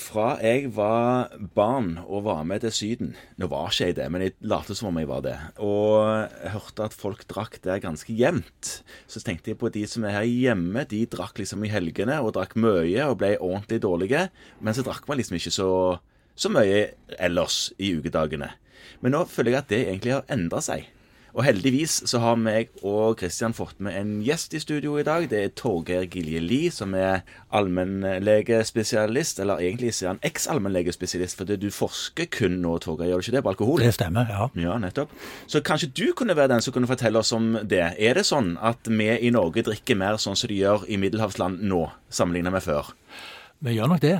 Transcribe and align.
fra 0.00 0.34
jeg 0.42 0.70
var 0.74 1.32
barn 1.54 1.92
og 2.02 2.24
var 2.26 2.42
med 2.48 2.64
til 2.64 2.72
Syden 2.74 3.12
Nå 3.40 3.48
var 3.52 3.70
ikke 3.70 3.90
jeg 3.90 3.96
det, 3.98 4.06
men 4.12 4.24
jeg 4.24 4.34
lot 4.50 4.68
som 4.72 4.90
om 4.90 4.98
jeg 5.00 5.08
var 5.10 5.22
det. 5.24 5.36
Og 5.62 6.06
jeg 6.08 6.52
hørte 6.54 6.86
at 6.88 6.96
folk 6.96 7.26
drakk 7.30 7.58
der 7.64 7.82
ganske 7.82 8.14
jevnt. 8.16 8.70
Så 9.10 9.22
tenkte 9.24 9.52
jeg 9.52 9.60
på 9.60 9.70
de 9.72 9.84
som 9.90 10.06
er 10.06 10.16
her 10.18 10.28
hjemme. 10.28 10.86
De 10.88 11.02
drakk 11.10 11.40
liksom 11.40 11.64
i 11.66 11.72
helgene 11.72 12.20
og 12.24 12.34
drakk 12.36 12.56
mye 12.60 13.06
og 13.06 13.18
ble 13.20 13.34
ordentlig 13.38 13.80
dårlige. 13.84 14.26
Men 14.60 14.76
så 14.76 14.84
drakk 14.86 15.08
man 15.08 15.20
liksom 15.20 15.38
ikke 15.38 15.54
så, 15.54 15.70
så 16.34 16.52
mye 16.52 16.82
ellers 17.18 17.68
i 17.78 17.92
ukedagene. 17.98 18.52
Men 19.00 19.16
nå 19.16 19.24
føler 19.30 19.54
jeg 19.54 19.62
at 19.62 19.72
det 19.72 19.84
egentlig 19.86 20.16
har 20.16 20.32
endra 20.32 20.62
seg. 20.64 20.88
Og 21.34 21.44
heldigvis 21.46 22.00
så 22.10 22.20
har 22.22 22.38
meg 22.40 22.72
og 22.86 23.18
Kristian 23.20 23.54
fått 23.56 23.78
med 23.82 23.96
en 23.98 24.12
gjest 24.24 24.54
i 24.56 24.60
studio 24.62 24.96
i 24.98 25.04
dag. 25.06 25.28
Det 25.30 25.42
er 25.44 25.52
Torgeir 25.56 26.08
Gilje 26.10 26.40
Lie, 26.42 26.70
som 26.74 26.94
er 26.98 27.22
allmennlegespesialist. 27.54 29.40
Eller 29.42 29.62
egentlig 29.62 29.92
er 29.94 30.12
han 30.12 30.22
eks-allmennlegespesialist, 30.26 31.38
for 31.38 31.50
du 31.50 31.68
forsker 31.74 32.30
kun 32.34 32.58
nå, 32.64 32.76
Torgeir, 32.82 33.12
gjør 33.12 33.22
du 33.22 33.28
ikke 33.28 33.36
det, 33.36 33.44
på 33.46 33.54
alkohol? 33.54 33.84
Det 33.84 33.94
stemmer, 33.94 34.30
ja. 34.30 34.48
Ja, 34.60 34.78
nettopp. 34.82 35.14
Så 35.50 35.62
kanskje 35.66 35.92
du 35.94 36.10
kunne 36.18 36.36
være 36.38 36.54
den 36.56 36.64
som 36.64 36.74
kunne 36.74 36.90
fortelle 36.90 37.22
oss 37.22 37.32
om 37.36 37.52
det. 37.62 37.84
Er 37.98 38.18
det 38.18 38.26
sånn 38.28 38.56
at 38.58 38.90
vi 38.90 39.12
i 39.14 39.30
Norge 39.34 39.64
drikker 39.66 39.98
mer 39.98 40.18
sånn 40.20 40.38
som 40.38 40.50
de 40.50 40.58
gjør 40.58 40.88
i 40.90 40.98
middelhavsland 41.00 41.62
nå, 41.62 41.86
sammenlignet 42.10 42.58
med 42.58 42.66
før? 42.66 42.92
Vi 43.60 43.76
gjør 43.76 43.94
nok 43.94 44.02
det. 44.02 44.18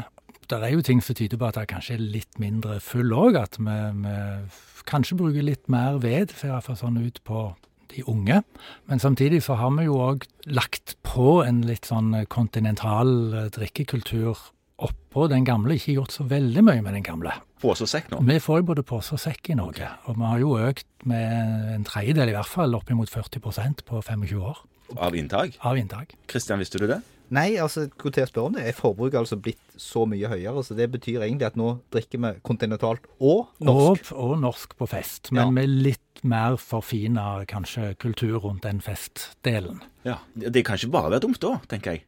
Det 0.50 0.58
er 0.58 0.72
jo 0.74 0.82
ting 0.82 0.98
som 1.02 1.14
tyder 1.14 1.38
på 1.38 1.46
at 1.46 1.60
det 1.60 1.68
kanskje 1.70 1.94
er 1.94 2.08
litt 2.16 2.40
mindre 2.42 2.80
full 2.82 3.12
òg. 3.14 3.38
At 3.38 3.58
vi, 3.62 3.76
vi 4.02 4.14
kanskje 4.88 5.18
bruke 5.20 5.42
litt 5.44 5.66
mer 5.72 5.98
ved, 6.02 6.34
ser 6.36 6.54
iallfall 6.54 6.78
sånn 6.78 7.00
ut 7.00 7.20
på 7.26 7.50
de 7.90 8.04
unge. 8.08 8.40
Men 8.86 9.02
samtidig 9.02 9.42
så 9.46 9.56
har 9.58 9.72
vi 9.76 9.88
jo 9.88 9.98
òg 9.98 10.24
lagt 10.46 10.96
på 11.06 11.40
en 11.44 11.62
litt 11.66 11.88
sånn 11.90 12.14
kontinental 12.30 13.12
eh, 13.34 13.50
drikkekultur 13.54 14.38
oppå 14.80 15.26
den 15.30 15.44
gamle. 15.44 15.76
Ikke 15.76 15.98
gjort 15.98 16.14
så 16.14 16.26
veldig 16.30 16.64
mye 16.66 16.84
med 16.84 16.96
den 16.96 17.06
gamle. 17.06 17.34
Pose 17.60 17.84
og 17.84 17.92
sekk 17.92 18.08
nå? 18.12 18.22
Vi 18.24 18.38
får 18.40 18.62
jo 18.62 18.68
både 18.70 18.84
pose 18.86 19.16
og 19.16 19.20
sekk 19.20 19.52
i 19.52 19.58
Norge. 19.58 19.90
Og 20.08 20.16
vi 20.16 20.28
har 20.30 20.42
jo 20.42 20.56
økt 20.70 20.88
med 21.10 21.74
en 21.76 21.86
tredjedel 21.88 22.32
i 22.32 22.36
hvert 22.36 22.48
fall, 22.48 22.76
oppimot 22.78 23.10
40% 23.12 23.84
på 23.88 24.00
25 24.00 24.38
år. 24.40 24.62
Av 24.98 25.14
inntak? 25.14 25.58
Av 25.66 25.78
inntak. 25.78 26.16
Kristian, 26.30 26.62
visste 26.62 26.80
du 26.80 26.88
det? 26.90 27.02
Nei, 27.30 27.54
altså, 27.62 27.86
hvor 27.94 28.10
til 28.14 28.26
å 28.26 28.28
spørre 28.30 28.50
om 28.50 28.56
det. 28.56 28.66
Er 28.66 28.76
forbruket 28.76 29.20
altså 29.20 29.38
blitt 29.38 29.78
så 29.78 30.02
mye 30.10 30.30
høyere? 30.32 30.64
Så 30.66 30.74
det 30.78 30.88
betyr 30.90 31.22
egentlig 31.22 31.46
at 31.46 31.58
nå 31.58 31.76
drikker 31.94 32.22
vi 32.24 32.34
kontinentalt 32.46 33.06
og 33.18 33.48
norsk? 33.62 34.12
Og, 34.16 34.34
og 34.34 34.42
norsk 34.42 34.74
på 34.78 34.90
fest, 34.90 35.30
men 35.30 35.44
ja. 35.44 35.48
med 35.60 35.80
litt 35.86 36.24
mer 36.26 36.58
forfina 36.60 37.46
kanskje 37.48 37.94
kultur 38.02 38.42
rundt 38.44 38.66
den 38.66 38.82
festdelen. 38.84 39.80
Ja, 40.04 40.20
Det 40.34 40.64
kan 40.66 40.76
ikke 40.76 40.92
bare 40.98 41.14
være 41.14 41.26
dumt 41.28 41.40
da, 41.42 41.58
tenker 41.70 41.96
jeg. 41.96 42.06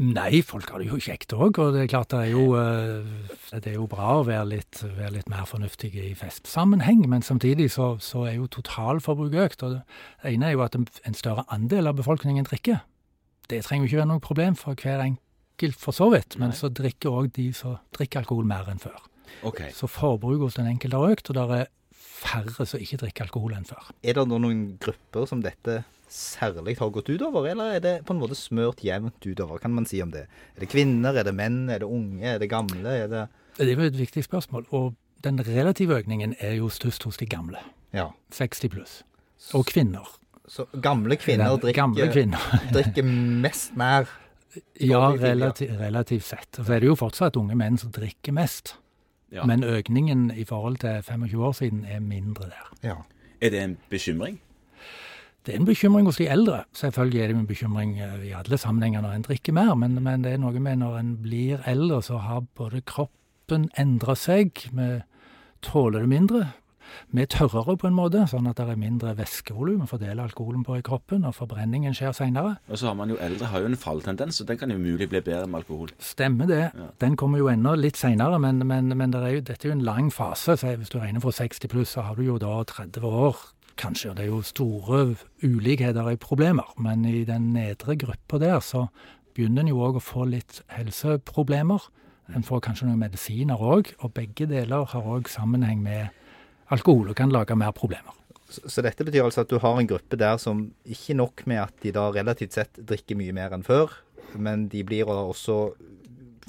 Nei, 0.00 0.40
folk 0.40 0.70
har 0.72 0.80
det 0.80 0.86
jo 0.88 0.96
kjekt 0.96 1.34
òg. 1.36 1.58
Og 1.60 1.74
det 1.74 1.82
er 1.82 1.90
klart 1.92 2.14
det 2.14 2.22
er 2.22 2.30
jo, 2.32 2.44
eh, 2.56 3.58
det 3.60 3.74
er 3.74 3.76
jo 3.76 3.88
bra 3.90 4.14
å 4.16 4.24
være 4.24 4.46
litt, 4.54 4.80
være 4.80 5.18
litt 5.18 5.28
mer 5.28 5.44
fornuftig 5.48 5.90
i 6.00 6.14
festsammenheng. 6.16 7.02
Men 7.10 7.26
samtidig 7.26 7.68
så, 7.74 7.92
så 8.00 8.24
er 8.30 8.38
jo 8.38 8.48
totalforbruket 8.48 9.42
økt. 9.44 9.66
Og 9.66 9.74
det 9.76 10.32
ene 10.32 10.48
er 10.48 10.56
jo 10.56 10.64
at 10.64 10.78
en 10.78 11.18
større 11.18 11.44
andel 11.52 11.90
av 11.90 11.98
befolkningen 12.00 12.48
drikker. 12.48 12.80
Det 13.50 13.64
trenger 13.66 13.86
jo 13.86 13.90
ikke 13.90 14.00
være 14.02 14.10
noe 14.12 14.22
problem 14.24 14.56
for 14.58 14.78
hver 14.78 15.02
enkelt, 15.04 15.78
for 15.80 15.96
så 15.96 16.10
vidt. 16.14 16.38
Men 16.38 16.52
Nei. 16.52 16.58
så 16.58 16.70
drikker 16.72 17.20
òg 17.20 17.32
de 17.36 17.50
som 17.56 17.78
drikker 17.96 18.22
alkohol 18.22 18.48
mer 18.48 18.70
enn 18.70 18.82
før. 18.82 18.98
Okay. 19.46 19.70
Så 19.74 19.88
forbruket 19.90 20.46
hos 20.46 20.58
den 20.58 20.70
enkelte 20.70 20.98
har 20.98 21.14
økt, 21.16 21.30
og 21.30 21.38
det 21.38 21.46
er 21.60 21.70
færre 22.20 22.66
som 22.66 22.82
ikke 22.82 23.00
drikker 23.04 23.28
alkohol 23.28 23.56
enn 23.56 23.66
før. 23.68 23.90
Er 24.02 24.18
det 24.18 24.26
noen 24.28 24.62
grupper 24.82 25.26
som 25.30 25.42
dette 25.44 25.82
særlig 26.10 26.76
har 26.80 26.90
gått 26.90 27.10
utover, 27.12 27.46
eller 27.52 27.76
er 27.76 27.82
det 27.84 27.94
på 28.06 28.14
en 28.14 28.22
måte 28.22 28.38
smørt 28.38 28.82
jevnt 28.84 29.22
utover? 29.22 29.60
Kan 29.62 29.74
man 29.76 29.86
si 29.86 30.00
om 30.02 30.10
det? 30.14 30.26
Er 30.56 30.64
det 30.64 30.70
kvinner, 30.72 31.14
er 31.14 31.26
det 31.26 31.36
menn, 31.38 31.68
er 31.70 31.82
det 31.82 31.90
unge, 31.90 32.26
er 32.26 32.42
det 32.42 32.50
gamle? 32.50 32.96
Er 33.04 33.10
det 33.10 33.28
det 33.60 33.68
er 33.68 33.76
jo 33.76 33.90
et 33.90 33.98
viktig 33.98 34.24
spørsmål. 34.24 34.66
Og 34.70 34.94
den 35.24 35.40
relative 35.46 35.98
økningen 35.98 36.34
er 36.38 36.54
jo 36.56 36.68
størst 36.72 37.04
hos 37.04 37.16
de 37.20 37.26
gamle. 37.26 37.58
Ja. 37.92 38.06
60 38.32 38.68
pluss. 38.72 39.02
Og 39.54 39.66
kvinner. 39.66 40.06
Så 40.50 40.66
gamle 40.82 41.14
kvinner 41.20 41.54
drikker, 41.62 41.84
gamle 41.84 42.08
kvinner. 42.10 42.42
drikker 42.76 43.06
mest 43.06 43.76
mer? 43.78 44.10
Ja, 44.82 45.12
relativ, 45.14 45.76
relativt 45.78 46.24
sett. 46.26 46.56
Og 46.58 46.66
så 46.66 46.72
er 46.74 46.82
det 46.82 46.88
jo 46.88 46.96
fortsatt 46.98 47.36
unge 47.38 47.54
menn 47.54 47.76
som 47.78 47.92
drikker 47.94 48.34
mest. 48.34 48.72
Ja. 49.30 49.44
Men 49.46 49.62
økningen 49.62 50.32
i 50.34 50.42
forhold 50.42 50.80
til 50.82 51.04
25 51.06 51.44
år 51.46 51.52
siden 51.54 51.84
er 51.86 52.00
mindre 52.02 52.48
der. 52.50 52.72
Ja. 52.82 52.96
Er 53.38 53.52
det 53.54 53.60
en 53.62 53.76
bekymring? 53.92 54.40
Det 55.46 55.54
er 55.54 55.60
en 55.60 55.68
bekymring 55.68 56.08
hos 56.10 56.18
de 56.18 56.26
eldre. 56.26 56.64
Selvfølgelig 56.76 57.20
er 57.20 57.30
det 57.30 57.36
en 57.36 57.46
bekymring 57.46 57.94
eh, 58.02 58.26
i 58.28 58.32
alle 58.36 58.58
sammenhenger 58.58 59.00
når 59.06 59.20
en 59.20 59.26
drikker 59.28 59.54
mer, 59.56 59.74
men, 59.78 59.94
men 60.02 60.26
det 60.26 60.34
er 60.34 60.42
noe 60.42 60.60
med 60.60 60.82
når 60.82 60.98
en 60.98 61.14
blir 61.22 61.62
eldre, 61.70 62.02
så 62.02 62.18
har 62.20 62.42
både 62.58 62.82
kroppen 62.82 63.70
endra 63.78 64.18
seg. 64.18 64.66
Vi 64.74 64.90
tåler 65.62 66.04
det 66.04 66.10
mindre. 66.10 66.42
Vi 67.10 67.22
er 67.24 67.30
tørrere 67.30 67.76
på 67.80 67.88
en 67.88 67.96
måte, 67.96 68.24
sånn 68.30 68.48
at 68.50 68.58
det 68.60 68.66
er 68.70 68.80
mindre 68.80 69.14
væskevolum 69.18 69.84
å 69.84 69.90
fordele 69.90 70.24
alkoholen 70.24 70.64
på 70.66 70.78
i 70.78 70.84
kroppen, 70.86 71.26
og 71.28 71.36
forbrenningen 71.36 71.94
skjer 71.96 72.14
seinere. 72.16 72.56
Og 72.70 72.80
så 72.80 72.90
har 72.90 72.98
man 72.98 73.12
jo 73.12 73.18
eldre 73.22 73.50
har 73.52 73.64
jo 73.64 73.70
en 73.70 73.78
falltendens, 73.80 74.40
og 74.42 74.50
den 74.50 74.60
kan 74.60 74.72
jo 74.72 74.80
mulig 74.80 75.08
bli 75.10 75.22
bedre 75.22 75.46
med 75.46 75.62
alkohol. 75.62 75.94
Stemmer 76.02 76.50
det. 76.50 76.64
Ja. 76.74 76.90
Den 77.02 77.16
kommer 77.20 77.42
jo 77.42 77.50
enda 77.52 77.76
litt 77.78 78.00
seinere, 78.00 78.40
men, 78.42 78.62
men, 78.66 78.92
men 78.96 79.14
det 79.14 79.22
er 79.22 79.38
jo, 79.38 79.46
dette 79.52 79.66
er 79.66 79.74
jo 79.74 79.78
en 79.78 79.86
lang 79.86 80.10
fase. 80.14 80.56
så 80.56 80.74
Hvis 80.76 80.92
du 80.92 81.00
regner 81.00 81.24
fra 81.24 81.34
60 81.34 81.72
pluss, 81.72 81.96
så 81.96 82.06
har 82.08 82.18
du 82.18 82.26
jo 82.26 82.38
da 82.42 82.60
30 82.64 83.06
år 83.06 83.40
kanskje. 83.80 84.14
Det 84.16 84.26
er 84.26 84.32
jo 84.32 84.42
store 84.44 85.00
ulikheter 85.42 86.10
i 86.10 86.20
problemer, 86.20 86.68
men 86.78 87.04
i 87.08 87.24
den 87.24 87.52
nedre 87.54 87.96
gruppa 87.96 88.38
der 88.38 88.60
så 88.64 88.86
begynner 89.34 89.64
en 89.64 89.72
jo 89.72 89.80
òg 89.86 89.98
å 90.00 90.04
få 90.04 90.26
litt 90.28 90.60
helseproblemer. 90.74 91.88
En 92.34 92.46
får 92.46 92.62
kanskje 92.66 92.88
noen 92.88 93.00
medisiner 93.00 93.58
òg, 93.58 93.94
og 94.04 94.14
begge 94.14 94.46
deler 94.50 94.86
har 94.92 95.06
òg 95.16 95.30
sammenheng 95.30 95.82
med 95.82 96.10
alkohol 96.74 97.12
og 97.12 97.18
kan 97.18 97.32
lage 97.32 97.56
mer 97.58 97.74
problemer. 97.76 98.16
Så, 98.50 98.64
så, 98.66 98.82
dette 98.82 99.06
betyr 99.06 99.24
altså 99.28 99.44
at 99.44 99.50
du 99.50 99.60
har 99.62 99.78
en 99.78 99.88
gruppe 99.90 100.18
der 100.18 100.38
som 100.42 100.64
ikke 100.82 101.14
nok 101.18 101.44
med 101.50 101.62
at 101.62 101.74
de 101.84 101.92
da 101.94 102.08
relativt 102.10 102.56
sett 102.56 102.80
drikker 102.82 103.18
mye 103.18 103.34
mer 103.36 103.54
enn 103.54 103.66
før, 103.66 103.92
men 104.34 104.66
de 104.70 104.82
blir 104.86 105.10
også 105.10 105.60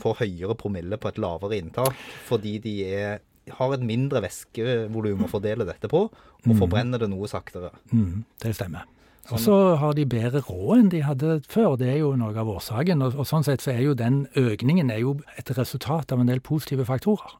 får 0.01 0.23
høyere 0.23 0.55
promille 0.57 0.97
på 0.97 1.11
et 1.11 1.19
lavere 1.21 1.59
inntak 1.59 1.97
fordi 2.25 2.55
de 2.63 2.73
er, 2.87 3.19
har 3.53 3.75
et 3.75 3.83
mindre 3.85 4.23
væskevolum 4.23 5.27
å 5.27 5.29
fordele 5.29 5.67
dette 5.67 5.89
på, 5.91 6.07
og 6.09 6.49
mm. 6.49 6.57
forbrenner 6.57 7.01
det 7.01 7.11
noe 7.11 7.29
saktere. 7.29 7.69
Mm, 7.93 8.23
det 8.41 8.55
stemmer. 8.57 8.89
Og 9.29 9.39
så 9.39 9.55
har 9.77 9.93
de 9.95 10.05
bedre 10.09 10.41
råd 10.43 10.79
enn 10.79 10.89
de 10.91 11.03
hadde 11.05 11.35
før. 11.49 11.75
Det 11.79 11.91
er 11.91 11.99
jo 12.01 12.15
noe 12.19 12.33
av 12.41 12.49
årsaken. 12.51 13.03
Og, 13.05 13.19
og, 13.21 13.27
sånn 13.29 13.45
sett 13.45 13.63
så 13.63 13.71
er 13.75 13.83
jo 13.85 13.93
den 13.97 14.23
økningen 14.39 14.89
er 14.91 15.03
jo 15.03 15.13
et 15.39 15.51
resultat 15.55 16.11
av 16.11 16.23
en 16.23 16.31
del 16.31 16.41
positive 16.43 16.87
faktorer. 16.89 17.37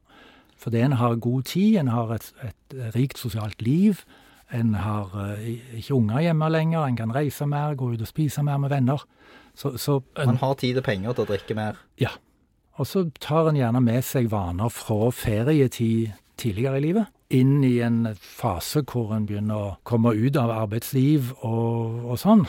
Fordi 0.62 0.84
en 0.86 0.98
har 1.00 1.16
god 1.22 1.44
tid, 1.50 1.80
en 1.80 1.90
har 1.90 2.14
et, 2.14 2.28
et 2.46 2.76
rikt 2.96 3.18
sosialt 3.18 3.62
liv. 3.66 4.04
En 4.54 4.76
har 4.78 5.14
uh, 5.16 5.40
ikke 5.78 5.96
unger 5.96 6.28
hjemme 6.28 6.50
lenger, 6.52 6.86
en 6.86 7.00
kan 7.00 7.16
reise 7.16 7.48
mer, 7.50 7.76
gå 7.80 7.94
ut 7.94 8.04
og 8.04 8.10
spise 8.10 8.44
mer 8.46 8.60
med 8.62 8.70
venner. 8.70 9.02
Så, 9.56 9.78
så 9.78 10.02
en, 10.20 10.34
Man 10.34 10.42
har 10.44 10.54
tid 10.60 10.78
og 10.78 10.86
penger 10.86 11.16
til 11.16 11.26
å 11.26 11.32
drikke 11.32 11.58
mer? 11.58 11.80
Ja. 12.00 12.14
Og 12.80 12.88
så 12.88 13.08
tar 13.20 13.50
en 13.50 13.58
gjerne 13.60 13.82
med 13.84 14.06
seg 14.06 14.30
vaner 14.32 14.70
fra 14.72 15.10
ferietid 15.16 16.14
tidligere 16.40 16.80
i 16.80 16.86
livet 16.88 17.18
inn 17.32 17.64
i 17.64 17.80
en 17.84 18.04
fase 18.16 18.84
hvor 18.88 19.14
en 19.16 19.26
begynner 19.30 19.56
å 19.56 19.74
komme 19.88 20.14
ut 20.16 20.38
av 20.40 20.52
arbeidsliv 20.54 21.32
og, 21.48 22.04
og 22.12 22.20
sånn. 22.20 22.46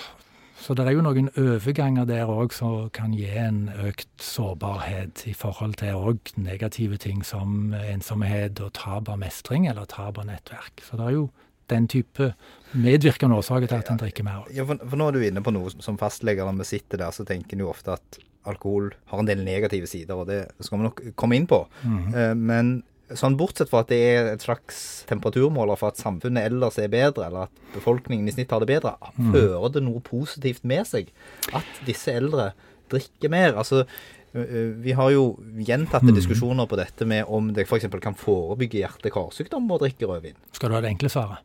Så 0.62 0.77
det 0.78 0.84
er 0.87 0.95
jo 0.95 1.03
noen 1.03 1.27
overganger 1.34 2.06
der 2.06 2.28
òg 2.31 2.53
som 2.55 2.87
kan 2.95 3.15
gi 3.19 3.27
en 3.34 3.65
økt 3.83 4.23
sårbarhet 4.23 5.25
i 5.27 5.34
forhold 5.34 5.75
til 5.81 5.99
òg 5.99 6.31
negative 6.39 7.00
ting 7.03 7.25
som 7.27 7.73
ensomhet 7.75 8.61
og 8.62 8.71
tap 8.78 9.11
av 9.11 9.19
mestring 9.19 9.67
eller 9.67 9.89
tap 9.91 10.21
av 10.22 10.28
nettverk. 10.28 10.84
Så 10.87 11.01
det 11.01 11.09
er 11.09 11.17
jo 11.17 11.25
den 11.72 11.89
type 11.91 12.31
medvirkende 12.78 13.41
årsaker 13.41 13.72
til 13.72 13.83
at 13.83 13.91
en 13.91 13.99
drikker 14.05 14.27
mer. 14.27 14.47
Ja, 14.55 14.67
for, 14.69 14.78
for, 14.87 15.01
nå 15.01 15.09
er 15.09 15.19
du 15.19 15.27
inne 15.27 15.43
på 15.43 15.55
noe 15.55 15.72
som 15.83 15.99
fastleger 15.99 16.47
når 16.47 16.62
vi 16.62 16.69
sitter 16.77 17.03
der, 17.03 17.11
så 17.17 17.27
tenker 17.27 17.59
en 17.59 17.65
jo 17.67 17.72
ofte 17.72 17.97
at 17.97 18.22
alkohol 18.47 18.93
har 19.11 19.22
en 19.22 19.28
del 19.28 19.43
negative 19.47 19.91
sider, 19.91 20.15
og 20.19 20.31
det 20.31 20.45
skal 20.62 20.78
vi 20.78 20.87
nok 20.87 21.03
komme 21.19 21.39
inn 21.39 21.51
på. 21.51 21.65
Mm 21.83 21.99
-hmm. 21.99 22.34
Men 22.34 22.83
Sånn 23.18 23.36
Bortsett 23.41 23.70
fra 23.70 23.82
at 23.84 23.91
det 23.92 23.98
er 23.98 24.30
et 24.32 24.44
slags 24.44 25.04
temperaturmåler 25.10 25.78
for 25.80 25.92
at 25.92 26.00
samfunnet 26.00 26.50
ellers 26.50 26.78
er 26.80 26.91
bedre, 26.92 27.28
eller 27.28 27.48
at 27.48 27.76
befolkningen 27.76 28.28
i 28.28 28.34
snitt 28.34 28.53
har 28.54 28.62
det 28.62 28.70
bedre, 28.72 28.97
mm. 29.16 29.30
fører 29.34 29.76
det 29.76 29.84
noe 29.86 30.03
positivt 30.04 30.66
med 30.68 30.88
seg 30.88 31.12
at 31.56 31.84
disse 31.86 32.14
eldre 32.14 32.50
drikker 32.92 33.32
mer? 33.32 33.56
Altså, 33.60 33.84
vi 34.32 34.94
har 34.97 35.12
jo 35.12 35.24
gjentatte 35.60 36.09
mm. 36.09 36.16
diskusjoner 36.16 36.68
på 36.68 36.78
dette 36.80 37.09
med 37.09 37.28
om 37.28 37.50
det 37.53 37.66
f.eks. 37.66 37.88
kan 38.00 38.16
forebygge 38.16 38.80
hjerte-karsykdom 38.80 39.68
å 39.68 39.80
drikke 39.82 40.09
rødvin. 40.09 40.38
Skal 40.56 40.72
du 40.72 40.78
ha 40.78 40.84
det 40.84 40.94
enkle 40.94 41.12
svaret? 41.12 41.44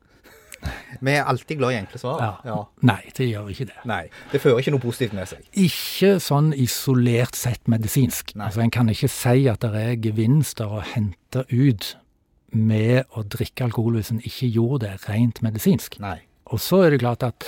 Vi 1.02 1.12
er 1.12 1.28
alltid 1.28 1.58
glad 1.60 1.74
i 1.76 1.80
enkle 1.82 2.00
svar. 2.02 2.22
Ja. 2.24 2.34
Ja. 2.48 2.58
Nei, 2.88 3.02
det 3.18 3.28
gjør 3.30 3.50
ikke 3.54 3.68
det. 3.70 3.78
Nei, 3.90 4.04
Det 4.32 4.42
fører 4.42 4.62
ikke 4.62 4.74
noe 4.76 4.84
positivt 4.84 5.14
med 5.18 5.30
seg. 5.30 5.46
Ikke 5.54 6.18
sånn 6.24 6.54
isolert 6.56 7.36
sett 7.36 7.68
medisinsk. 7.68 8.36
Nei. 8.36 8.50
Altså 8.50 8.64
En 8.64 8.72
kan 8.74 8.90
ikke 8.90 9.10
si 9.12 9.48
at 9.52 9.64
det 9.66 9.74
er 9.76 9.96
gevinster 10.02 10.72
å 10.72 10.84
hente 10.84 11.46
ut 11.52 11.96
med 12.56 13.04
å 13.18 13.24
drikke 13.28 13.68
alkohol 13.68 14.00
hvis 14.00 14.14
en 14.14 14.24
ikke 14.24 14.48
gjorde 14.48 14.86
det 14.88 15.10
rent 15.10 15.42
medisinsk. 15.44 16.00
Nei. 16.04 16.22
Og 16.48 16.62
så 16.64 16.86
er 16.86 16.94
det 16.96 17.02
klart 17.04 17.26
at 17.28 17.48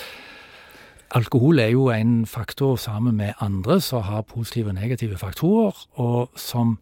alkohol 1.15 1.59
er 1.63 1.71
jo 1.73 1.87
en 1.93 2.25
faktor 2.29 2.75
sammen 2.77 3.15
med 3.17 3.39
andre 3.41 3.79
som 3.81 4.03
har 4.05 4.27
positive 4.27 4.69
og 4.69 4.77
negative 4.77 5.17
faktorer, 5.17 5.73
og 5.97 6.29
som 6.37 6.77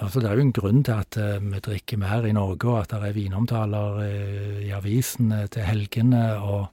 Altså, 0.00 0.22
det 0.22 0.30
er 0.30 0.38
jo 0.38 0.46
en 0.46 0.56
grunn 0.56 0.82
til 0.86 0.96
at 0.96 1.16
eh, 1.20 1.42
vi 1.44 1.60
drikker 1.60 2.00
mer 2.00 2.24
i 2.24 2.32
Norge, 2.32 2.68
og 2.70 2.78
at 2.80 2.92
det 2.94 3.10
er 3.10 3.16
vinomtaler 3.16 3.98
eh, 4.06 4.60
i 4.64 4.70
avisene 4.72 5.42
til 5.52 5.66
helgene, 5.68 6.22
og 6.40 6.70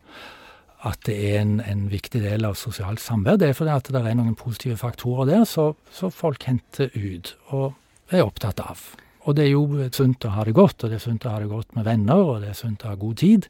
at 0.88 1.02
det 1.08 1.18
er 1.32 1.42
en, 1.42 1.58
en 1.60 1.88
viktig 1.92 2.22
del 2.24 2.48
av 2.48 2.56
sosialt 2.56 3.02
samvær. 3.04 3.40
Det 3.42 3.50
er 3.50 3.58
fordi 3.58 3.74
at 3.74 3.92
det 3.92 4.04
er 4.04 4.16
noen 4.16 4.38
positive 4.40 4.78
faktorer 4.80 5.28
der 5.28 5.44
så 5.50 5.74
folk 6.14 6.48
henter 6.48 6.94
ut 6.94 7.34
og 7.50 7.74
er 8.14 8.24
opptatt 8.24 8.62
av. 8.64 8.84
Og 9.28 9.36
det 9.36 9.48
er 9.48 9.56
jo 9.58 9.90
sunt 9.92 10.24
å 10.24 10.36
ha 10.38 10.46
det 10.48 10.56
godt, 10.56 10.86
og 10.86 10.92
det 10.92 11.02
er 11.02 11.04
sunt 11.04 11.26
å 11.28 11.34
ha 11.34 11.42
det 11.44 11.52
godt 11.52 11.76
med 11.76 11.88
venner, 11.90 12.22
og 12.22 12.44
det 12.46 12.54
er 12.54 12.60
sunt 12.62 12.86
å 12.86 12.94
ha 12.94 13.00
god 13.00 13.18
tid. 13.20 13.50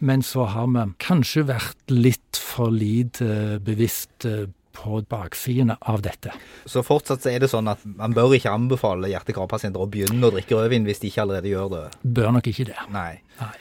Men 0.00 0.24
så 0.24 0.46
har 0.48 0.70
vi 0.72 0.84
kanskje 1.02 1.44
vært 1.50 1.92
litt 1.92 2.40
for 2.40 2.72
lite 2.72 3.58
bevisst 3.64 4.24
eh, 4.28 4.46
på 4.74 5.02
baksidene 5.10 5.76
av 5.80 6.02
dette. 6.04 6.32
Så 6.66 6.84
fortsatt 6.86 7.24
så 7.24 7.32
er 7.32 7.44
det 7.44 7.50
sånn 7.52 7.70
at 7.70 7.84
man 7.86 8.16
bør 8.16 8.34
ikke 8.36 8.52
anbefale 8.52 9.10
hjerte-karpasienter 9.12 9.82
å 9.82 9.90
begynne 9.90 10.28
å 10.28 10.34
drikke 10.34 10.58
rødvin 10.58 10.88
hvis 10.88 11.04
de 11.04 11.12
ikke 11.12 11.24
allerede 11.26 11.52
gjør 11.52 11.70
det? 11.76 11.84
Bør 12.02 12.34
nok 12.38 12.50
ikke 12.50 12.68
det. 12.72 12.80
Nei. 12.94 13.12
Nei. 13.40 13.54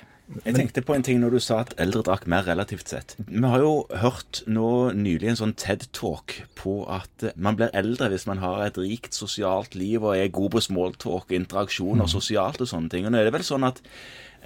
Jeg 0.47 0.55
tenkte 0.55 0.81
på 0.85 0.95
en 0.95 1.03
ting 1.05 1.19
når 1.21 1.35
du 1.35 1.39
sa 1.43 1.59
at 1.61 1.73
eldre 1.83 2.01
drakk 2.07 2.23
mer 2.31 2.45
relativt 2.47 2.89
sett. 2.89 3.13
Vi 3.27 3.43
har 3.43 3.61
jo 3.61 3.73
hørt 4.01 4.39
nå 4.47 4.93
nylig 4.95 5.33
en 5.33 5.39
sånn 5.41 5.55
TED-talk 5.59 6.37
på 6.57 6.77
at 6.89 7.27
man 7.35 7.59
blir 7.59 7.73
eldre 7.75 8.07
hvis 8.13 8.25
man 8.29 8.41
har 8.41 8.63
et 8.65 8.79
rikt 8.79 9.17
sosialt 9.17 9.75
liv 9.77 10.01
og 10.01 10.15
er 10.15 10.31
god 10.33 10.55
på 10.55 10.63
smalltalk, 10.63 11.33
interaksjoner 11.35 12.09
sosialt 12.09 12.63
og 12.63 12.71
sånne 12.71 12.93
ting. 12.93 13.05
Og 13.05 13.13
nå 13.13 13.19
er 13.19 13.29
det 13.29 13.35
vel 13.35 13.45
sånn 13.45 13.67
at 13.67 13.83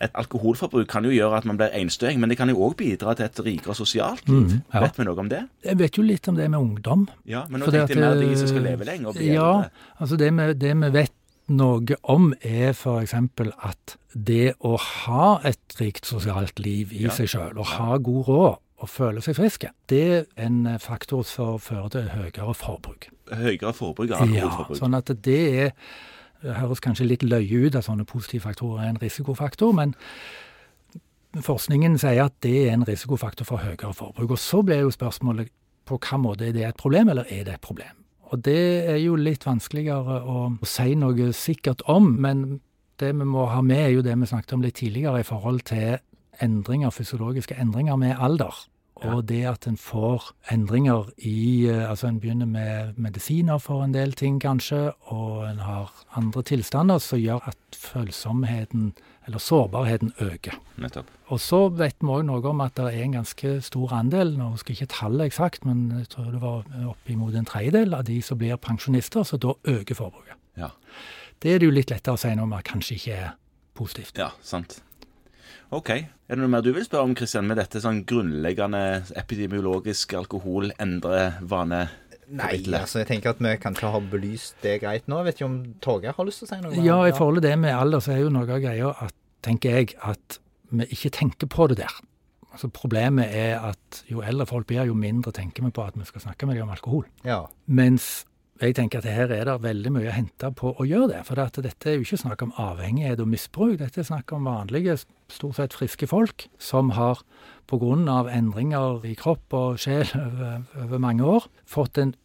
et 0.01 0.11
alkoholforbruk 0.13 0.87
kan 0.91 1.05
jo 1.07 1.11
gjøre 1.11 1.37
at 1.37 1.45
man 1.49 1.57
blir 1.59 1.73
enstøing, 1.73 2.19
men 2.21 2.29
det 2.29 2.37
kan 2.37 2.49
jo 2.49 2.57
òg 2.67 2.75
bidra 2.79 3.15
til 3.17 3.25
et 3.25 3.39
rikere 3.45 3.75
sosialt 3.75 4.27
liv. 4.29 4.43
Mm, 4.51 4.61
ja. 4.73 4.81
Vet 4.85 4.97
vi 4.99 5.05
noe 5.07 5.19
om 5.23 5.29
det? 5.31 5.43
Jeg 5.65 5.79
vet 5.79 5.97
jo 5.97 6.03
litt 6.05 6.27
om 6.31 6.35
det 6.37 6.49
med 6.53 6.59
ungdom. 6.59 7.07
Ja, 7.25 7.45
Men 7.49 7.61
nå 7.61 7.71
tenkte 7.71 7.95
jeg 7.95 8.03
mer 8.03 8.15
de 8.21 8.35
som 8.37 8.47
skal 8.51 8.61
eh, 8.65 8.69
leve 8.71 8.85
lenger 8.85 9.21
Ja, 9.21 9.47
eldre. 9.63 9.71
altså 9.99 10.17
det 10.21 10.29
vi, 10.37 10.47
det 10.53 10.75
vi 10.83 10.91
vet 10.99 11.13
noe 11.47 11.95
om, 12.03 12.33
er 12.43 12.73
f.eks. 12.75 13.13
at 13.15 13.97
det 14.13 14.53
å 14.59 14.75
ha 14.77 15.39
et 15.47 15.77
rikt 15.79 16.05
sosialt 16.05 16.59
liv 16.59 16.91
i 16.91 17.03
Ja. 17.05 17.09
seg 17.15 17.29
sjøl, 17.31 17.57
og 17.57 17.65
ha 17.77 17.97
god 17.97 18.27
råd 18.27 18.57
og 18.77 18.89
føle 18.89 19.21
seg 19.25 19.33
friske, 19.39 19.71
det 19.89 20.01
er 20.13 20.25
en 20.37 20.77
faktor 20.79 21.23
som 21.25 21.55
fører 21.57 21.89
til 21.89 22.09
høyere 22.13 22.53
forbruk. 22.53 23.07
Høyere 23.31 23.73
forbruk 23.73 24.11
av 24.13 24.29
Ja, 24.29 24.51
sånn 24.77 24.93
at 24.99 25.09
det 25.25 25.39
er 25.63 25.71
Det 26.43 26.57
høres 26.59 26.81
kanskje 26.83 27.07
litt 27.07 27.23
løye 27.25 27.67
ut 27.67 27.77
at 27.77 27.87
sånne 27.87 28.05
positive 28.07 28.45
faktorer 28.45 28.83
er 28.83 28.91
en 28.93 29.01
risikofaktor, 29.01 29.73
men 29.73 29.95
forskningen 31.43 31.97
sier 32.01 32.27
at 32.27 32.35
det 32.45 32.55
er 32.67 32.75
en 32.75 32.85
risikofaktor 32.87 33.47
for 33.47 33.61
høyere 33.61 33.93
forbruk. 33.93 34.35
Og 34.35 34.41
så 34.41 34.61
blir 34.65 34.85
jo 34.85 34.93
spørsmålet 34.93 35.49
på 35.87 35.99
hva 36.03 36.19
måte 36.21 36.47
er 36.47 36.55
det 36.55 36.65
et 36.67 36.79
problem, 36.79 37.09
eller 37.13 37.27
er 37.31 37.45
det 37.47 37.57
et 37.57 37.63
problem? 37.63 38.03
Og 38.27 38.41
det 38.43 38.59
er 38.91 38.99
jo 38.99 39.15
litt 39.15 39.45
vanskeligere 39.47 40.19
å 40.27 40.47
si 40.67 40.95
noe 40.99 41.31
sikkert 41.35 41.83
om, 41.87 42.09
men 42.19 42.59
det 42.99 43.13
vi 43.15 43.27
må 43.27 43.45
ha 43.51 43.61
med, 43.63 43.83
er 43.85 43.93
jo 43.95 44.05
det 44.05 44.17
vi 44.19 44.27
snakket 44.27 44.57
om 44.57 44.65
litt 44.65 44.79
tidligere 44.81 45.21
i 45.21 45.27
forhold 45.27 45.63
til 45.69 45.99
endringer, 46.43 46.91
fysiologiske 46.93 47.55
endringer 47.57 47.97
med 47.99 48.17
alder. 48.19 48.53
Og 49.05 49.27
det 49.29 49.43
at 49.45 49.67
en 49.69 49.77
får 49.77 50.31
endringer 50.51 51.11
i 51.17 51.67
eh, 51.69 51.89
Altså 51.89 52.07
en 52.07 52.19
begynner 52.19 52.49
med 52.49 52.97
medisiner 52.97 53.57
for 53.61 53.83
en 53.83 53.93
del 53.93 54.13
ting, 54.17 54.39
kanskje, 54.41 54.91
og 55.13 55.45
en 55.49 55.59
har 55.59 55.91
andre 56.17 56.43
tilstander 56.43 56.97
som 57.03 57.19
gjør 57.21 57.45
at 57.51 57.77
følsomheten, 57.77 58.93
eller 59.27 59.43
sårbarheten, 59.43 60.13
øker. 60.23 60.55
Nettopp. 60.77 61.11
Og 61.27 61.39
så 61.43 61.67
vet 61.69 61.97
vi 61.99 62.07
òg 62.15 62.23
noe 62.25 62.41
om 62.47 62.61
at 62.63 62.77
det 62.79 62.87
er 62.93 63.03
en 63.03 63.17
ganske 63.19 63.57
stor 63.61 63.93
andel, 63.99 64.37
nå 64.39 64.53
husker 64.53 64.73
jeg 64.73 64.87
ikke 64.87 64.95
tallet 64.95 65.27
eksakt, 65.27 65.67
men 65.67 65.89
jeg 65.99 66.09
tror 66.15 66.31
det 66.31 66.41
var 66.41 66.63
oppimot 66.93 67.35
en 67.35 67.47
tredjedel 67.47 67.93
av 67.97 68.07
de 68.07 68.21
som 68.23 68.39
blir 68.39 68.55
pensjonister, 68.55 69.27
så 69.27 69.37
da 69.37 69.53
øker 69.67 69.99
forbruket. 69.99 70.39
Ja. 70.57 70.71
Det 71.43 71.53
er 71.53 71.59
det 71.59 71.69
jo 71.69 71.75
litt 71.75 71.91
lettere 71.93 72.15
å 72.15 72.21
si 72.21 72.31
når 72.33 72.49
man 72.49 72.65
kanskje 72.65 72.97
ikke 72.97 73.17
er 73.17 73.33
positivt. 73.77 74.17
ja, 74.17 74.31
sant. 74.41 74.79
OK. 75.75 75.89
Er 75.93 76.35
det 76.35 76.41
noe 76.41 76.51
mer 76.51 76.65
du 76.65 76.73
vil 76.75 76.85
spørre 76.85 77.07
om, 77.07 77.15
Kristian, 77.17 77.47
med 77.47 77.59
dette 77.59 77.81
sånn 77.83 78.03
grunnleggende 78.07 78.81
epidemiologisk 79.19 80.17
alkohol 80.19 80.73
endrer 80.81 81.39
vane? 81.47 81.85
Nei, 82.27 82.57
altså 82.75 82.99
jeg 83.01 83.07
tenker 83.07 83.31
at 83.31 83.39
vi 83.39 83.53
kanskje 83.63 83.91
har 83.93 84.07
belyst 84.11 84.57
det 84.63 84.81
greit 84.83 85.05
nå. 85.07 85.21
Jeg 85.21 85.29
vet 85.29 85.39
ikke 85.39 85.47
om 85.47 85.59
Torgeir 85.83 86.17
har 86.17 86.27
lyst 86.27 86.43
til 86.43 86.49
å 86.49 86.51
si 86.51 86.59
noe? 86.65 86.83
Ja, 86.83 86.97
i 87.07 87.15
forhold 87.15 87.39
til 87.39 87.47
det 87.47 87.55
med 87.61 87.75
alder, 87.75 88.03
så 88.03 88.17
er 88.17 88.25
jo 88.25 88.33
noe 88.35 88.49
av 88.51 88.59
greia 88.63 88.91
at, 89.05 89.15
tenker 89.47 89.77
jeg, 89.79 89.95
at 90.03 90.39
vi 90.75 90.89
ikke 90.91 91.13
tenker 91.15 91.47
på 91.51 91.69
det 91.71 91.79
der. 91.79 91.99
Altså 92.51 92.67
Problemet 92.73 93.31
er 93.31 93.61
at 93.69 94.01
jo 94.11 94.23
eldre 94.25 94.47
folk 94.49 94.67
blir, 94.67 94.83
jo 94.89 94.97
mindre 94.97 95.31
tenker 95.35 95.63
vi 95.63 95.71
på 95.71 95.85
at 95.87 95.95
vi 95.95 96.07
skal 96.09 96.25
snakke 96.25 96.49
med 96.49 96.57
dem 96.57 96.67
om 96.67 96.73
alkohol. 96.75 97.05
Ja. 97.23 97.45
Mens 97.69 98.25
jeg 98.57 98.75
tenker 98.77 99.03
at 99.03 99.09
her 99.09 99.31
er 99.33 99.45
det 99.45 99.55
veldig 99.61 99.91
mye 99.93 100.09
å 100.09 100.15
hente 100.15 100.49
på 100.57 100.71
å 100.73 100.85
gjøre 100.87 101.11
det. 101.11 101.23
For 101.27 101.39
at 101.41 101.59
dette 101.61 101.89
er 101.89 101.97
jo 101.97 102.05
ikke 102.05 102.21
snakk 102.23 102.43
om 102.45 102.53
avhengighet 102.57 103.21
og 103.21 103.29
misbruk. 103.29 103.77
Dette 103.81 104.01
er 104.01 104.07
snakk 104.09 104.33
om 104.33 104.49
vanlige, 104.49 104.97
stort 105.29 105.59
sett 105.59 105.75
friske 105.77 106.09
folk 106.09 106.47
som 106.57 106.95
har 106.97 107.21
pga. 107.69 108.23
endringer 108.31 109.05
i 109.05 109.15
kropp 109.15 109.53
og 109.53 109.79
sjel 109.79 110.07
over, 110.15 110.63
over 110.83 110.97
mange 110.97 111.23
år 111.23 111.47
fått 111.65 111.97
en 111.97 112.15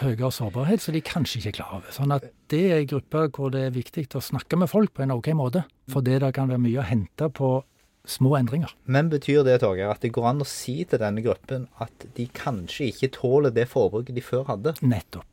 høyere 0.00 0.32
sårbarhet 0.32 0.82
som 0.82 0.94
de 0.94 1.00
kanskje 1.04 1.38
ikke 1.40 1.48
er 1.48 1.58
klar 1.60 1.78
over. 1.78 1.92
Sånn 1.94 2.12
at 2.14 2.26
det 2.50 2.64
er 2.70 2.80
en 2.80 2.90
gruppe 2.90 3.28
hvor 3.36 3.52
det 3.54 3.66
er 3.66 3.76
viktig 3.76 4.08
å 4.14 4.24
snakke 4.24 4.58
med 4.58 4.70
folk 4.70 4.94
på 4.94 5.04
en 5.04 5.14
OK 5.14 5.32
måte. 5.36 5.64
Fordi 5.92 6.18
det 6.22 6.34
kan 6.34 6.48
være 6.48 6.62
mye 6.62 6.82
å 6.82 6.88
hente 6.88 7.30
på 7.30 7.60
små 8.06 8.36
endringer. 8.38 8.72
Men 8.86 9.10
betyr 9.10 9.42
det, 9.46 9.60
Torgeir, 9.62 9.90
at 9.90 10.04
det 10.04 10.12
går 10.14 10.28
an 10.30 10.44
å 10.44 10.48
si 10.48 10.78
til 10.88 11.02
denne 11.02 11.24
gruppen 11.24 11.66
at 11.82 12.06
de 12.16 12.28
kanskje 12.34 12.92
ikke 12.92 13.12
tåler 13.18 13.54
det 13.54 13.66
forbruket 13.70 14.14
de 14.16 14.24
før 14.24 14.46
hadde? 14.52 14.76
Nettopp. 14.86 15.26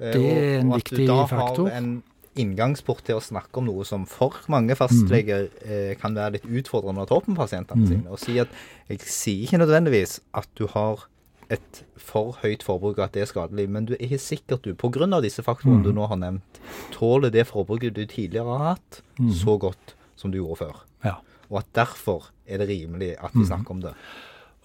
Eh, 0.00 0.12
Det 0.12 0.24
er 0.32 0.60
en 0.60 0.68
og 0.72 0.74
at 0.78 0.84
viktig 0.84 0.96
du 0.98 1.06
da 1.06 1.26
faktor. 1.26 1.68
har 1.68 1.76
en 1.78 2.02
inngangsport 2.34 3.02
til 3.04 3.16
å 3.16 3.20
snakke 3.20 3.58
om 3.60 3.66
noe 3.66 3.84
som 3.84 4.06
for 4.08 4.32
mange 4.48 4.74
fastleger 4.74 5.50
eh, 5.66 5.94
kan 6.00 6.14
være 6.16 6.32
litt 6.38 6.46
utfordrende 6.64 7.04
å 7.04 7.08
ta 7.08 7.14
opp 7.16 7.28
med 7.28 7.36
pasientene 7.36 7.82
Mm. 7.84 7.88
sine. 7.88 8.06
Og 8.10 8.18
si 8.18 8.38
at 8.38 8.48
jeg 8.88 9.00
sier 9.00 9.46
ikke 9.46 9.60
nødvendigvis 9.60 10.20
at 10.34 10.48
du 10.56 10.66
har 10.66 11.04
et 11.50 11.82
for 11.98 12.32
høyt 12.42 12.62
forbruk 12.62 12.98
at 12.98 13.12
det 13.12 13.22
er 13.22 13.26
skadelig, 13.26 13.68
men 13.68 13.84
du 13.84 13.92
er 13.92 13.98
ikke 13.98 14.18
sikkert 14.18 14.62
du, 14.62 14.72
pga. 14.74 15.20
disse 15.20 15.42
faktorene 15.44 15.80
Mm. 15.80 15.84
du 15.84 15.92
nå 15.92 16.08
har 16.08 16.16
nevnt, 16.16 16.60
tåler 16.90 17.30
det 17.30 17.46
forbruket 17.46 17.92
du 17.92 18.06
tidligere 18.06 18.44
har 18.58 18.76
hatt, 18.76 19.02
Mm. 19.20 19.30
så 19.32 19.58
godt 19.60 19.94
som 20.16 20.30
du 20.30 20.38
gjorde 20.38 20.56
før. 20.58 20.76
Ja. 21.04 21.16
Og 21.50 21.58
at 21.58 21.72
derfor 21.74 22.30
er 22.48 22.56
det 22.58 22.68
rimelig 22.68 23.16
at 23.22 23.32
vi 23.34 23.40
Mm. 23.40 23.46
snakker 23.46 23.70
om 23.70 23.80
det. 23.82 23.94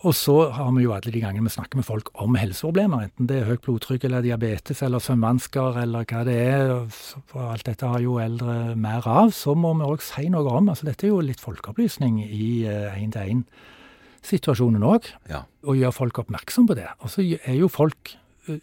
Og 0.05 0.13
så 0.13 0.51
har 0.53 0.67
vi 0.75 0.83
jo 0.83 0.91
alle 0.93 1.09
de 1.09 1.17
gangene 1.23 1.47
vi 1.47 1.55
snakker 1.55 1.79
med 1.79 1.85
folk 1.87 2.11
om 2.21 2.35
helseproblemer, 2.37 3.07
enten 3.07 3.25
det 3.29 3.37
er 3.39 3.47
høyt 3.49 3.63
blodtrykk 3.65 4.03
eller 4.05 4.21
diabetes 4.21 4.83
eller 4.85 5.01
søvnvansker 5.01 5.79
eller 5.81 6.05
hva 6.05 6.21
det 6.27 6.35
er, 6.37 6.85
for 7.25 7.41
alt 7.49 7.65
dette 7.65 7.89
har 7.89 7.97
jo 8.03 8.19
eldre 8.21 8.75
mer 8.77 9.01
av, 9.09 9.31
så 9.33 9.55
må 9.57 9.73
vi 9.79 9.87
òg 9.89 10.01
si 10.05 10.29
noe 10.29 10.45
om 10.59 10.69
altså 10.69 10.85
Dette 10.85 11.07
er 11.07 11.11
jo 11.15 11.21
litt 11.25 11.41
folkeopplysning 11.41 12.21
i 12.27 12.69
én-til-én-situasjonen 12.69 14.83
òg, 14.85 15.01
Ja. 15.33 15.41
og 15.65 15.77
gjøre 15.81 15.97
folk 15.97 16.13
oppmerksom 16.19 16.67
på 16.69 16.75
det. 16.77 16.89
Og 17.01 17.09
så 17.09 17.21
er 17.25 17.55
jo 17.57 17.67
folk 17.67 18.13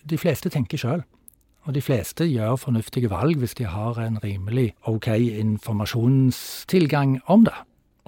De 0.08 0.16
fleste 0.16 0.48
tenker 0.48 0.78
sjøl. 0.80 1.02
Og 1.66 1.74
de 1.74 1.80
fleste 1.84 2.24
gjør 2.24 2.56
fornuftige 2.56 3.10
valg 3.10 3.36
hvis 3.36 3.54
de 3.58 3.64
har 3.68 3.98
en 4.00 4.16
rimelig 4.22 4.72
OK 4.88 5.08
informasjonstilgang 5.08 7.20
om 7.28 7.44
det 7.44 7.52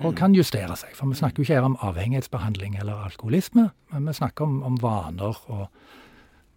og 0.04 0.16
kan 0.18 0.34
justere 0.36 0.76
seg. 0.76 0.92
For 0.96 1.08
vi 1.08 1.18
snakker 1.18 1.40
jo 1.40 1.46
ikke 1.46 1.56
her 1.56 1.68
om 1.68 1.78
avhengighetsbehandling 1.84 2.76
eller 2.80 3.06
alkoholisme, 3.06 3.70
men 3.92 4.10
vi 4.10 4.16
snakker 4.16 4.44
om, 4.44 4.58
om 4.66 4.76
vaner 4.82 5.38
og 5.52 5.66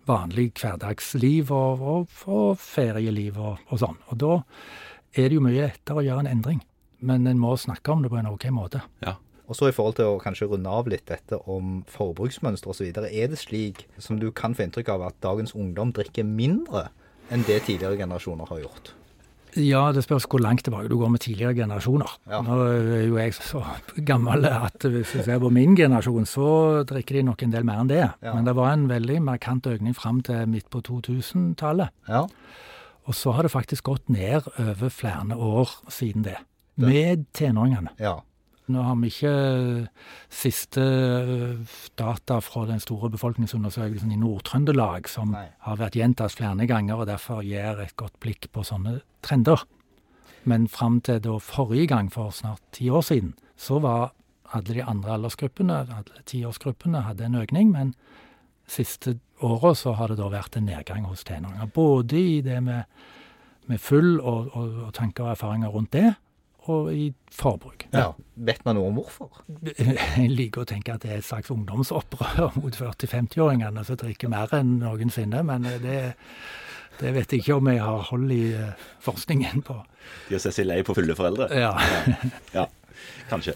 vanlig 0.09 0.49
hverdagsliv 0.59 1.53
og, 1.53 1.81
og, 1.81 2.19
og 2.27 2.59
ferieliv 2.59 3.39
og, 3.39 3.63
og 3.69 3.81
sånn. 3.81 3.97
Og 4.09 4.19
da 4.19 4.35
er 5.15 5.29
det 5.29 5.37
jo 5.37 5.45
mye 5.45 5.69
lettere 5.69 6.01
å 6.01 6.05
gjøre 6.05 6.25
en 6.25 6.33
endring. 6.33 6.61
Men 6.99 7.27
en 7.29 7.39
må 7.39 7.55
snakke 7.55 7.93
om 7.93 8.03
det 8.03 8.11
på 8.11 8.19
en 8.19 8.31
OK 8.33 8.49
måte. 8.51 8.83
ja. 9.05 9.15
Og 9.49 9.57
så 9.57 9.65
i 9.65 9.73
forhold 9.73 9.95
til 9.97 10.05
å 10.05 10.19
kanskje 10.21 10.45
runde 10.45 10.69
av 10.69 10.85
litt 10.91 11.07
dette 11.09 11.39
om 11.49 11.79
forbruksmønster 11.89 12.69
osv. 12.69 12.91
Er 12.93 13.31
det 13.31 13.39
slik 13.41 13.87
som 13.97 14.19
du 14.21 14.27
kan 14.29 14.53
få 14.53 14.67
inntrykk 14.67 14.91
av 14.93 15.07
at 15.07 15.17
dagens 15.25 15.55
ungdom 15.57 15.89
drikker 15.97 16.27
mindre 16.27 16.91
enn 17.33 17.41
det 17.47 17.63
tidligere 17.65 17.97
generasjoner 17.97 18.45
har 18.51 18.61
gjort? 18.61 18.91
Ja, 19.57 19.87
det 19.95 20.03
spørs 20.05 20.27
hvor 20.29 20.41
langt 20.43 20.63
tilbake 20.67 20.89
du 20.91 20.97
går 20.99 21.09
med 21.13 21.23
tidligere 21.23 21.55
generasjoner. 21.57 22.11
Ja. 22.29 22.41
Nå 22.45 22.57
er 22.67 23.05
jo 23.07 23.17
jeg 23.17 23.33
så 23.33 23.63
gammel 24.05 24.45
at 24.45 24.85
hvis 24.85 25.15
du 25.15 25.23
ser 25.25 25.41
på 25.41 25.49
min 25.53 25.75
generasjon, 25.77 26.27
så 26.29 26.83
drikker 26.89 27.19
de 27.19 27.25
nok 27.31 27.43
en 27.43 27.55
del 27.55 27.65
mer 27.65 27.81
enn 27.81 27.89
det. 27.89 28.03
Ja. 28.21 28.35
Men 28.35 28.45
det 28.45 28.55
var 28.59 28.73
en 28.75 28.87
veldig 28.91 29.19
markant 29.25 29.65
økning 29.69 29.97
fram 29.97 30.21
til 30.25 30.45
midt 30.51 30.69
på 30.69 30.83
2000-tallet. 30.85 31.89
Ja. 32.09 32.27
Og 33.09 33.17
så 33.17 33.33
har 33.33 33.47
det 33.47 33.51
faktisk 33.55 33.89
gått 33.89 34.09
ned 34.13 34.45
over 34.59 34.89
flere 34.93 35.35
år 35.35 35.71
siden 35.89 36.27
det. 36.27 36.37
Med 36.79 37.25
tenåringene. 37.35 37.95
ja. 37.99 38.19
Nå 38.69 38.83
har 38.85 38.97
vi 39.01 39.09
ikke 39.09 39.33
siste 40.29 40.83
eh, 40.83 41.77
data 41.97 42.37
fra 42.45 42.67
den 42.69 42.81
store 42.83 43.09
befolkningsundersøkelsen 43.15 44.13
i 44.13 44.19
Nord-Trøndelag, 44.21 45.09
som 45.09 45.33
Nei. 45.33 45.47
har 45.65 45.79
vært 45.81 45.97
gjentatt 45.97 46.37
flere 46.37 46.67
ganger, 46.69 47.01
og 47.01 47.09
derfor 47.09 47.41
gir 47.45 47.81
et 47.81 47.95
godt 47.97 48.19
blikk 48.21 48.51
på 48.53 48.65
sånne 48.67 48.99
trender. 49.25 49.65
Men 50.49 50.69
fram 50.71 51.01
til 51.01 51.19
da 51.25 51.39
forrige 51.41 51.89
gang, 51.89 52.13
for 52.13 52.29
snart 52.35 52.61
ti 52.75 52.89
år 52.93 53.01
siden, 53.09 53.33
så 53.57 53.81
var 53.81 54.11
alle 54.53 54.77
de 54.79 54.85
andre 54.85 55.17
aldersgruppene, 55.17 55.81
alle 55.89 56.23
tiårsgruppene, 56.25 57.03
hadde 57.09 57.25
en 57.25 57.41
økning, 57.41 57.73
men 57.73 57.93
siste 58.69 59.17
året 59.41 59.77
så 59.81 59.95
har 59.97 60.11
det 60.11 60.19
da 60.21 60.29
vært 60.31 60.57
en 60.57 60.69
nedgang 60.69 61.05
hos 61.09 61.25
tenåringer. 61.25 61.69
Både 61.73 62.21
i 62.21 62.39
det 62.45 62.61
med, 62.63 62.85
med 63.69 63.81
full 63.81 64.19
og, 64.19 64.49
og, 64.53 64.81
og 64.87 64.93
tanker 64.97 65.25
og 65.25 65.33
erfaringer 65.35 65.73
rundt 65.73 65.93
det, 65.93 66.13
og 66.69 66.89
i 66.93 67.09
forbruk. 67.33 67.85
Ja. 67.93 68.11
Vet 68.49 68.63
man 68.67 68.77
noe 68.77 68.91
om 68.91 68.97
hvorfor? 68.99 69.41
Jeg 69.77 70.29
liker 70.31 70.63
å 70.63 70.69
tenke 70.69 70.95
at 70.95 71.05
det 71.05 71.13
er 71.13 71.21
et 71.21 71.27
slags 71.27 71.51
ungdomsopprør 71.53 72.57
mot 72.61 72.79
40-50-åringene 72.81 73.85
som 73.87 73.99
drikker 73.99 74.31
mer 74.31 74.53
enn 74.57 74.77
noensinne, 74.83 75.41
men 75.47 75.67
det, 75.83 75.99
det 76.99 77.13
vet 77.15 77.31
jeg 77.33 77.43
ikke 77.43 77.57
om 77.59 77.69
jeg 77.71 77.81
har 77.83 78.05
hold 78.09 78.33
i 78.35 78.43
eh, 78.57 78.85
forskningen 79.05 79.63
på. 79.67 79.77
De 80.27 80.37
har 80.37 80.43
sett 80.43 80.57
seg 80.59 80.69
lei 80.69 80.81
på 80.85 80.95
fulle 80.97 81.15
foreldre? 81.17 81.49
Ja. 81.55 81.73
Ja, 82.57 82.67
kanskje. 83.31 83.55